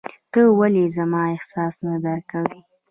[0.31, 2.59] ته ولي زما احساس نه درکوې!